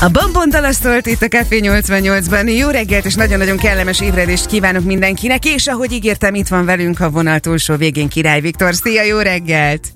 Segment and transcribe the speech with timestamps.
[0.00, 2.58] A Bambon dalasztolt itt a Café 88-ban.
[2.58, 7.10] Jó reggelt és nagyon-nagyon kellemes ébredést kívánok mindenkinek, és ahogy ígértem, itt van velünk a
[7.10, 8.74] vonal túlsó végén Király Viktor.
[8.74, 9.88] Szia, jó reggelt!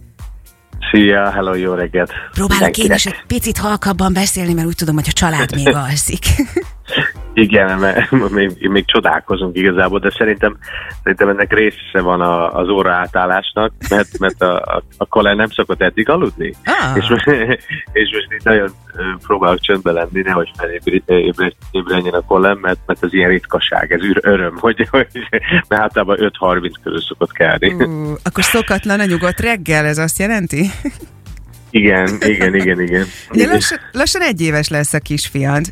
[0.91, 2.13] Szia, hello, jó reggelt!
[2.33, 6.25] Próbálok én is egy picit halkabban beszélni, mert úgy tudom, hogy a család még alszik.
[7.35, 10.57] Igen, mert még, még csodálkozunk igazából, de szerintem,
[11.03, 15.51] szerintem ennek része van a, az óra átállásnak, mert, mert a, a, a Colin nem
[15.51, 16.55] szokott eddig aludni.
[16.65, 16.97] Ah.
[16.97, 17.27] És, most,
[18.01, 18.71] és most itt nagyon
[19.27, 24.89] próbálok csöndbe lenni, nehogy felébredjen a Colin, mert, mert az ilyen ritkaság, ez öröm, hogy,
[24.91, 25.07] hogy
[25.69, 27.73] mert általában 5-30 közül szokott kelni.
[27.73, 30.71] Uh, akkor szokatlan a nyugodt reggel, ez azt jelenti?
[31.71, 33.07] Igen, igen, igen, igen.
[33.31, 35.65] Ugye lassan, lassan egy éves lesz a kisfiad.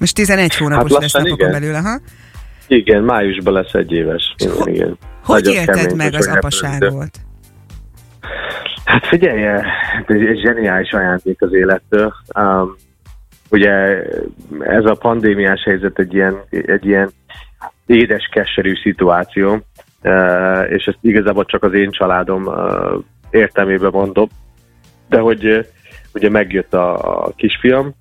[0.00, 1.98] Most 11 hónapos hát lesz napokon belül, aha.
[2.66, 4.34] Igen, májusban lesz egy éves.
[4.36, 4.98] Igen, igen.
[5.24, 7.10] Hogy Nagyon élted meg az apaságot?
[8.84, 9.62] Hát figyelj, ez
[10.06, 12.14] egy zseniális ajándék az élettől.
[12.38, 12.76] Um,
[13.50, 13.70] ugye
[14.60, 17.10] ez a pandémiás helyzet egy ilyen, egy ilyen
[17.86, 19.52] édes, keserű szituáció,
[20.02, 24.28] uh, és ezt igazából csak az én családom uh, értelmében mondom,
[25.08, 25.64] de hogy uh,
[26.14, 27.94] ugye megjött a, a kisfiam,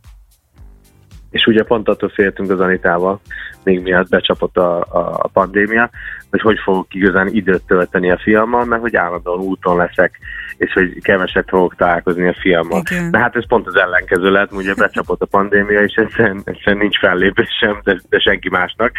[1.32, 3.20] és ugye pont attól féltünk az Anitával,
[3.64, 4.80] még miatt becsapott a,
[5.20, 5.90] a pandémia,
[6.30, 10.20] hogy hogy fogok igazán időt tölteni a fiammal, mert hogy állandóan úton leszek,
[10.58, 12.82] és hogy keveset fogok találkozni a fiammal.
[12.90, 13.12] Igen.
[13.12, 17.00] De hát ez pont az ellenkező lett, ugye becsapott a pandémia, és egyszerűen, egyszerűen nincs
[17.00, 18.92] fellépés sem, de, de senki másnak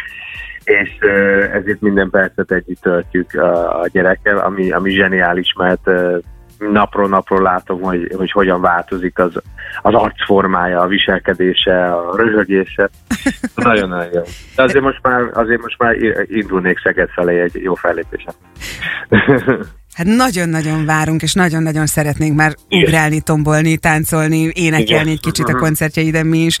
[0.69, 0.97] és
[1.53, 5.89] ezért minden percet együtt töltjük a, a gyerekkel, ami, ami zseniális, mert
[6.59, 9.41] napról napról látom, hogy, hogy hogyan változik az,
[9.81, 12.89] az arcformája, a viselkedése, a röhögése.
[13.55, 14.21] Nagyon-nagyon jó.
[14.55, 18.33] De azért most már, azért most már indulnék Szeged felé egy jó fellépésen.
[19.93, 22.83] Hát nagyon-nagyon várunk, és nagyon-nagyon szeretnénk már Igen.
[22.83, 25.07] ugrálni, tombolni, táncolni, énekelni Igen.
[25.07, 26.57] egy kicsit a koncertjeiden mi is.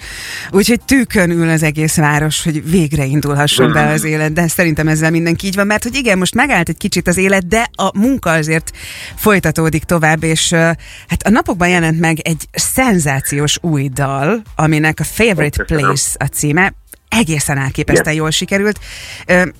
[0.51, 5.11] Úgyhogy tűkön ül az egész város, hogy végre indulhasson be az élet, de szerintem ezzel
[5.11, 8.31] mindenki így van, mert hogy igen, most megállt egy kicsit az élet, de a munka
[8.31, 8.71] azért
[9.15, 10.51] folytatódik tovább, és
[11.07, 16.73] hát a napokban jelent meg egy szenzációs új dal, aminek a Favorite Place a címe,
[17.09, 18.79] egészen elképesztően jól sikerült.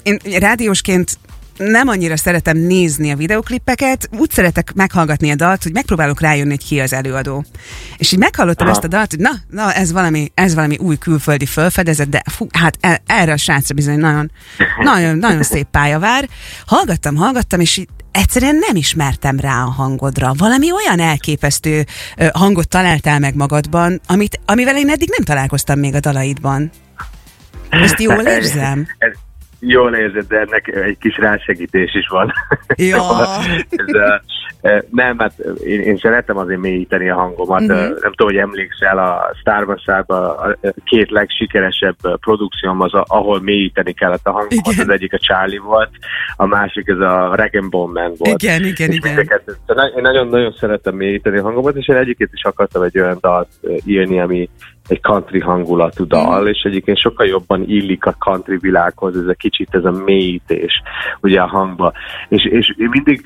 [0.03, 1.17] Én rádiósként
[1.59, 6.65] nem annyira szeretem nézni a videoklippeket, úgy szeretek meghallgatni a dalt, hogy megpróbálok rájönni, hogy
[6.65, 7.45] ki az előadó.
[7.97, 8.75] És így meghallottam Aha.
[8.75, 12.47] ezt a dalt, hogy na, na ez, valami, ez valami új külföldi fölfedezet, de fú,
[12.51, 14.31] hát e, erre a srácra bizony nagyon,
[14.83, 16.29] nagyon, nagyon szép pálya vár.
[16.65, 20.33] Hallgattam, hallgattam, és így egyszerűen nem ismertem rá a hangodra.
[20.37, 21.85] Valami olyan elképesztő
[22.33, 26.71] hangot találtál meg magadban, amit, amivel én eddig nem találkoztam még a dalaidban.
[27.69, 28.87] Ezt jól érzem?
[28.97, 29.11] Ez,
[29.59, 32.33] Jól érzed, de ennek egy kis rásegítés is van.
[32.75, 33.01] Ja.
[33.69, 34.21] Ez,
[34.89, 35.33] nem, hát
[35.63, 37.61] én, én szeretem azért mélyíteni a hangomat.
[37.61, 37.77] Uh-huh.
[37.77, 44.27] Nem tudom, hogy emlékszel, a Star wars a két legsikeresebb produkcióm az, ahol mélyíteni kellett
[44.27, 44.73] a hangomat.
[44.73, 44.87] Igen.
[44.87, 45.89] Az egyik a Charlie volt,
[46.35, 48.41] a másik ez a Rag Man volt.
[48.41, 49.29] Igen, igen, igen.
[49.95, 53.49] Én nagyon-nagyon szeretem mélyíteni a hangomat, és én egyébként is akartam egy olyan dalt
[53.85, 54.49] írni, ami
[54.89, 56.47] egy country hangulatú dal, mm.
[56.47, 60.81] és egyébként sokkal jobban illik a country világhoz ez a kicsit ez a mélyítés
[61.21, 61.93] ugye a hangba.
[62.27, 63.21] És, és mindig,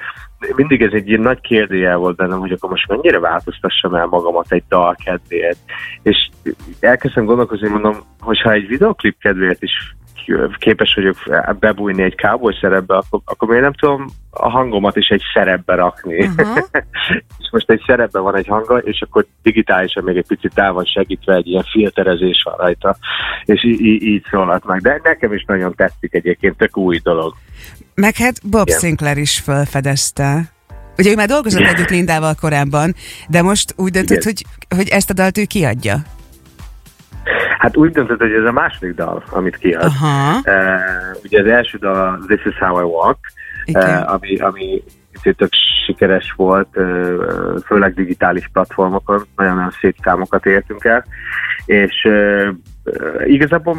[0.55, 4.51] mindig ez egy ilyen nagy kérdőjel volt bennem, hogy akkor most mennyire változtassam el magamat
[4.51, 5.57] egy dal kedvéért.
[6.01, 6.29] És
[6.79, 9.95] elkezdtem gondolkozni, mondom, hogyha egy videoklip kedvéért is
[10.57, 11.15] képes vagyok
[11.59, 16.25] bebújni egy cowboy szerepbe, akkor, akkor miért nem tudom a hangomat is egy szerepbe rakni.
[16.25, 16.57] Uh-huh.
[17.39, 20.85] és most egy szerepben van egy hanga, és akkor digitálisan még egy picit el van
[20.85, 22.97] segítve, egy ilyen filterezés van rajta,
[23.45, 24.81] és í- í- így szólhat meg.
[24.81, 27.33] De nekem is nagyon tetszik egyébként, tök új dolog.
[27.95, 28.79] Meg hát Bob Igen.
[28.79, 30.51] Sinclair is felfedezte.
[30.97, 31.75] Ugye ő már dolgozott Igen.
[31.75, 32.95] együtt Lindával korábban,
[33.29, 34.45] de most úgy döntött, hogy,
[34.75, 35.95] hogy ezt a dalt ő kiadja.
[37.63, 39.83] Hát úgy döntött, hogy ez a második dal, amit kiad.
[39.83, 40.37] Aha.
[40.37, 43.17] Uh, ugye az első dal This is how I walk,
[43.73, 44.83] uh, ami, ami
[45.21, 45.49] tök
[45.85, 51.05] sikeres volt, uh, főleg digitális platformokon, nagyon-nagyon szép számokat értünk el,
[51.65, 52.49] és uh,
[53.25, 53.77] igazából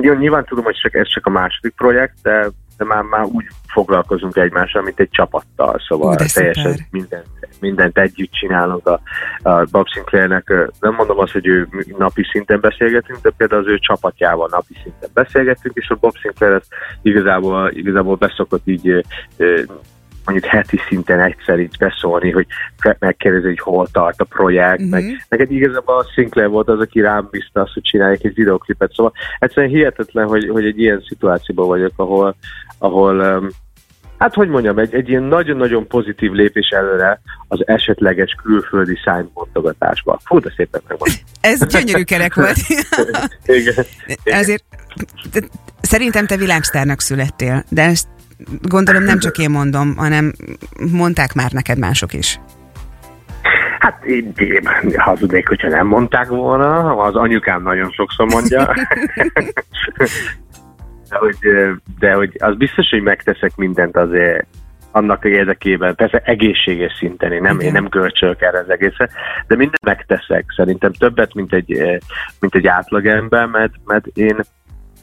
[0.00, 3.46] jó, nyilván tudom, hogy csak, ez csak a második projekt, de de már, már úgy
[3.66, 7.26] foglalkozunk egymással, mint egy csapattal, szóval Ú, teljesen mindent,
[7.60, 9.00] mindent együtt csinálunk a,
[9.42, 10.52] a Bob Sinclairnek.
[10.80, 11.68] Nem mondom azt, hogy ő
[11.98, 16.52] napi szinten beszélgetünk, de például az ő csapatjával napi szinten beszélgetünk, és a Bob Sinclair
[16.52, 19.04] ezt igazából, igazából beszokott így
[20.24, 22.46] mondjuk heti szinten egyszer így beszólni, hogy
[22.98, 24.90] megkérdezi, hogy hol tart a projekt, uh-huh.
[24.90, 28.92] meg neked igazából a Sinclair volt az, aki rám bízta azt, hogy csinálják egy videoklipet,
[28.92, 32.36] szóval egyszerűen hihetetlen, hogy, hogy egy ilyen szituációban vagyok, ahol,
[32.78, 33.48] ahol um,
[34.22, 40.20] hát hogy mondjam, egy, egy ilyen nagyon-nagyon pozitív lépés előre az esetleges külföldi szájmondogatásba.
[40.24, 41.08] Fú, de szépen megvan.
[41.40, 42.56] Ez gyönyörű kerek volt.
[43.60, 43.84] Igen.
[44.24, 44.64] Ezért
[45.80, 48.06] szerintem te világsztárnak születtél, de ezt
[48.62, 50.32] gondolom nem csak én mondom, hanem
[50.92, 52.40] mondták már neked mások is.
[53.78, 58.66] Hát én, én hazudnék, hogyha nem mondták volna, az anyukám nagyon sokszor mondja.
[61.08, 61.36] de, hogy,
[61.98, 64.46] de hogy az biztos, hogy megteszek mindent azért
[64.90, 69.10] annak érdekében, persze egészséges szinten, én nem, én nem görcsölök erre az egészet,
[69.46, 72.00] de mindent megteszek, szerintem többet, mint egy,
[72.40, 74.36] mint egy átlagember, mert, mert én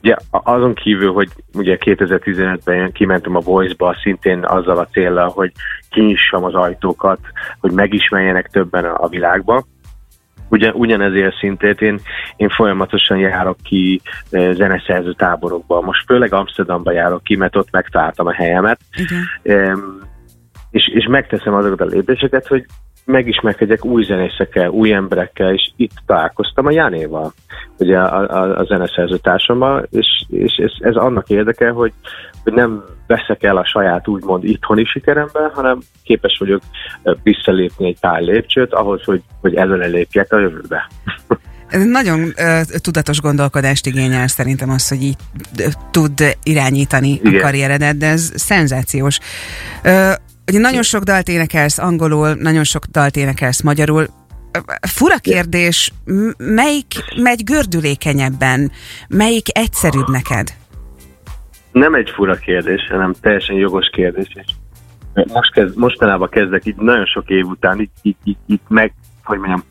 [0.02, 5.52] Ugye azon kívül, hogy ugye 2015-ben kimentem a Voice-ba, szintén azzal a célral, hogy
[5.90, 7.20] kinyissam az ajtókat,
[7.60, 9.64] hogy megismerjenek többen a világba.
[10.50, 12.00] Ugyan, ugyanezért szintén én,
[12.36, 14.02] én folyamatosan járok ki
[14.32, 15.82] e, zeneszerző táborokba.
[15.82, 18.80] Most főleg Amsterdamba járok ki, mert ott megtaláltam a helyemet.
[19.44, 19.78] E,
[20.72, 22.66] és, és megteszem azokat a lépéseket, hogy
[23.10, 27.34] megismerkedjek új zenészekkel, új emberekkel, és itt találkoztam a Jánéval,
[27.78, 31.94] ugye a, a, a zeneszerző társammal, és, és ez, ez annak érdeke, hogy,
[32.44, 36.62] hogy nem veszek el a saját úgymond itthoni sikeremben, hanem képes vagyok
[37.24, 40.88] visszalépni egy pár lépcsőt ahhoz, hogy, hogy előre lépjek a jövőbe.
[41.70, 45.16] Ez nagyon uh, tudatos gondolkodást igényel szerintem az, hogy így
[45.92, 47.36] tud irányítani Igen.
[47.36, 49.20] a karrieredet, de ez szenzációs.
[49.84, 50.14] Uh,
[50.50, 54.08] Ugye nagyon sok dalt énekelsz angolul, nagyon sok dalt énekelsz magyarul.
[54.88, 55.92] Fura kérdés,
[56.38, 58.72] melyik megy gördülékenyebben?
[59.10, 60.54] Melyik egyszerűbb neked?
[61.72, 64.28] Nem egy fura kérdés, hanem teljesen jogos kérdés.
[65.14, 68.94] Most kezd, mostanában kezdek így nagyon sok év után így, így, így, így meg,
[69.24, 69.64] hogy mondjam,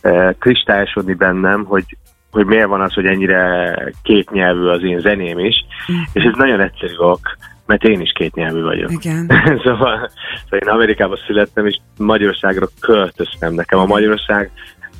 [0.00, 1.96] e, kristályosodni bennem, hogy,
[2.30, 5.54] hogy miért van az, hogy ennyire kétnyelvű az én zeném is,
[5.92, 5.96] mm.
[6.12, 7.20] és ez nagyon egyszerű ok
[7.70, 8.90] mert én is két nyelvű vagyok.
[8.90, 9.26] Igen.
[9.64, 10.10] szóval,
[10.44, 13.54] szóval én Amerikában születtem, és Magyarországra költöztem.
[13.54, 14.50] Nekem a Magyarország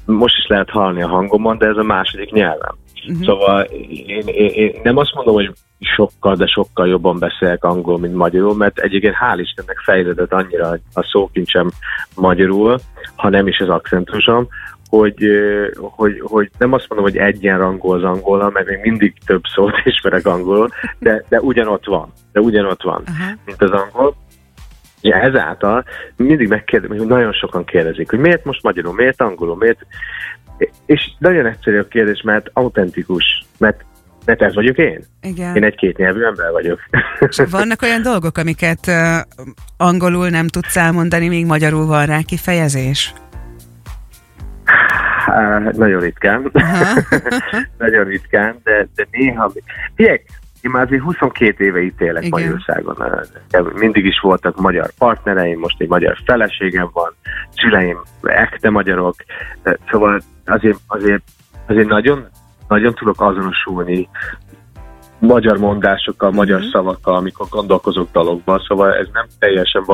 [0.06, 2.76] most is lehet hallani a hangomon, de ez a második nyelvem.
[3.08, 3.24] Uh-huh.
[3.24, 8.14] Szóval én, én, én nem azt mondom, hogy sokkal, de sokkal jobban beszélek angol, mint
[8.14, 11.70] magyarul, mert egyébként hál' Istennek fejlődött annyira a szókincsem
[12.16, 12.78] magyarul,
[13.16, 14.48] ha nem is az akcentusom,
[14.90, 15.24] hogy,
[15.74, 20.26] hogy, hogy nem azt mondom, hogy egyenrangú az angol, mert még mindig több szót ismerek
[20.26, 23.38] angolul, de, de ugyanott van, de ugyanott van, uh-huh.
[23.44, 24.16] mint az angol.
[25.00, 25.84] Ja, ezáltal
[26.16, 29.86] mindig megkérdezem, hogy nagyon sokan kérdezik, hogy miért most magyarul, miért angolul, miért...
[30.86, 33.84] És nagyon egyszerű a kérdés, mert autentikus, mert
[34.24, 35.04] mert ez vagyok én.
[35.22, 35.56] Igen.
[35.56, 36.80] Én egy kétnyelvű ember vagyok.
[37.28, 39.18] És vannak olyan dolgok, amiket uh,
[39.76, 43.14] angolul nem tudsz elmondani, még magyarul van rá kifejezés?
[45.32, 46.50] Hát, nagyon ritkán.
[47.78, 49.52] nagyon ritkán, de, de néha...
[49.94, 50.20] Figyelj,
[50.60, 52.40] én már azért 22 éve itt élek Igen.
[52.40, 53.72] Magyarországon.
[53.74, 57.14] Mindig is voltak magyar partnereim, most egy magyar feleségem van,
[57.52, 59.14] szüleim ekte magyarok,
[59.90, 61.22] szóval azért, azért,
[61.66, 62.26] azért nagyon,
[62.68, 64.08] nagyon tudok azonosulni
[65.20, 66.70] magyar mondásokkal, magyar mm-hmm.
[66.70, 69.84] szavakkal, amikor gondolkozok dalokban, szóval ez nem teljesen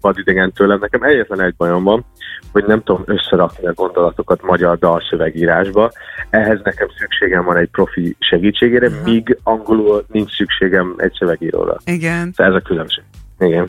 [0.00, 0.78] vadidegen tőlem.
[0.80, 2.04] Nekem egyetlen egy bajom van,
[2.52, 5.92] hogy nem tudom összerakni a gondolatokat magyar dalszövegírásba.
[6.30, 9.04] Ehhez nekem szükségem van egy profi segítségére, uh-huh.
[9.04, 11.76] míg angolul nincs szükségem egy szövegíróra.
[11.84, 12.32] Igen.
[12.34, 13.04] Szóval ez a különbség.
[13.38, 13.68] Igen.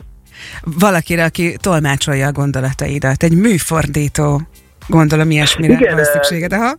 [0.78, 4.40] Valakire, aki tolmácsolja a gondolataidat, egy műfordító,
[4.88, 6.52] gondolom ilyesmire Igen, van szükséged.
[6.52, 6.72] Aha.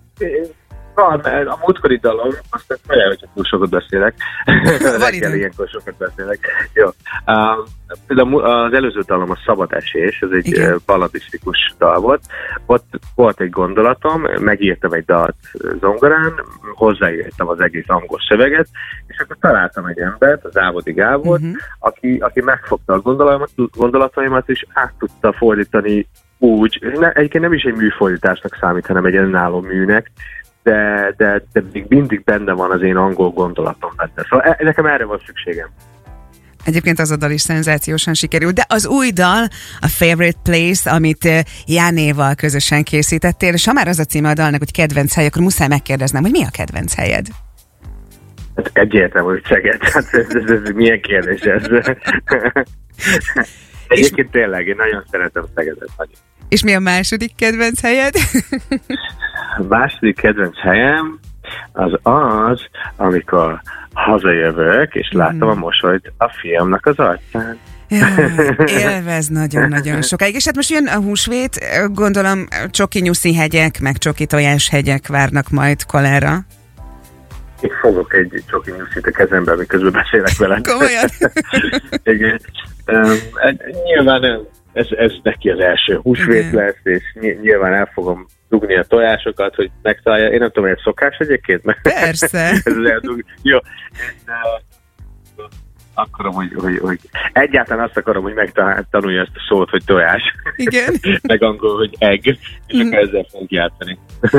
[0.97, 4.13] Van, a múltkori dalom, azt olyan, hogyha túl sokat beszélek.
[5.05, 6.39] Reggel ilyenkor sokat beszélek.
[6.73, 6.85] Jó.
[7.25, 10.79] Uh, az előző dalom a Szabad Esés, ez egy Igen.
[10.85, 12.21] balladisztikus dal volt.
[12.65, 15.35] Ott volt egy gondolatom, megírtam egy dalt
[15.79, 16.33] zongorán,
[16.75, 18.67] hozzáírtam az egész angol szöveget,
[19.07, 21.55] és akkor találtam egy embert, az Ávodi Gábor, uh-huh.
[21.79, 27.63] aki, aki megfogta a gondolatomat, gondolataimat, és át tudta fordítani úgy, ne, egyébként nem is
[27.63, 30.11] egy műfordításnak számít, hanem egy önálló műnek,
[30.67, 34.27] de, de, de még mindig benne van az én angol gondolatom benne.
[34.29, 35.67] Szóval e, nekem erre van szükségem.
[36.65, 39.47] Egyébként az a dal is szenzációsan sikerült, de az új dal,
[39.79, 44.33] a Favorite Place, amit eh, Jánéval közösen készítettél, és ha már az a címe a
[44.33, 47.27] dalnak, hogy kedvenc hely, akkor muszáj megkérdeznem, hogy mi a kedvenc helyed?
[48.55, 49.83] Hát egyértelmű, hogy Szeged.
[49.83, 51.63] Hát ez, ez, ez, milyen kérdés ez?
[53.87, 55.89] Egyébként tényleg, én nagyon szeretem Szegedet.
[55.97, 56.15] Nagyon.
[56.49, 58.13] És mi a második kedvenc helyed?
[59.57, 61.19] a második kedvenc helyem
[61.71, 62.61] az az,
[62.95, 63.61] amikor
[63.93, 65.59] hazajövök, és látom a mm.
[65.59, 67.57] mosolyt a fiamnak az arcán.
[68.83, 70.35] élvez nagyon-nagyon sokáig.
[70.35, 71.59] És hát most jön a húsvét,
[71.93, 76.39] gondolom csoki nyuszi hegyek, meg csoki tojás hegyek várnak majd kolára.
[77.61, 80.67] Én fogok egy csoki nyuszit a kezembe, miközben beszélek veled.
[80.67, 81.07] Komolyan?
[82.15, 82.39] Igen.
[83.83, 87.03] Nyilván ez, ez neki az első húsvét lesz, és
[87.41, 90.29] nyilván el fogom dugni a tojásokat, hogy megtalálja.
[90.29, 91.61] Én nem tudom, hogy ez szokás egyébként?
[91.81, 92.39] Persze.
[92.63, 93.23] ez eldug...
[93.41, 93.57] Jó.
[95.97, 96.99] Akarom, hogy, hogy, hogy
[97.33, 100.21] egyáltalán azt akarom, hogy megtanulja ezt a szót, hogy tojás.
[100.55, 100.93] Igen.
[101.27, 102.37] Meg angol, hogy egg, és
[102.75, 102.87] mm.
[102.87, 103.97] akkor ezzel fogunk játszani.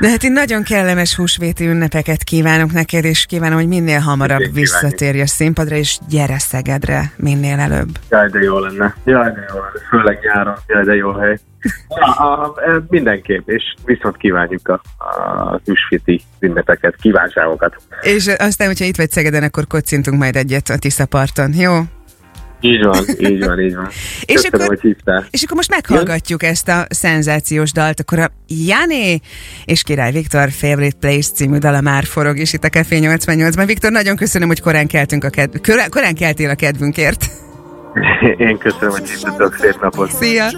[0.00, 5.20] De hát én nagyon kellemes húsvéti ünnepeket kívánok neked, és kívánom, hogy minél hamarabb visszatérj
[5.20, 7.88] a színpadra, és gyere Szegedre minél előbb.
[8.10, 8.94] Jaj, de jó lenne.
[9.04, 9.86] Jaj, de jó lenne.
[9.88, 10.54] Főleg nyáron.
[10.66, 11.38] Jaj, de jó hely.
[11.88, 12.52] A, a, a,
[12.88, 17.76] mindenképp, és viszont kívánjuk a, a húsvéti ünnepeket, kívánságokat.
[18.00, 21.72] És aztán, hogyha itt vagy Szegeden, akkor kocintunk majd egyet a Tisza parton, jó?
[22.60, 23.88] Így van, így van, így van.
[24.24, 25.26] és, Köszönöm, akkor, hogy hívtál.
[25.30, 26.50] és akkor most meghallgatjuk Jön?
[26.50, 29.20] ezt a szenzációs dalt, akkor a Jané
[29.64, 33.62] és Király Viktor Favorite Place című dala már forog is itt a Café 88-ban.
[33.66, 35.56] Viktor, nagyon köszönöm, hogy korán keltünk a kedv...
[35.90, 37.26] korán keltél a kedvünkért.
[38.48, 40.10] Én köszönöm, hogy hívtatok, szép napot.
[40.10, 40.48] Szia!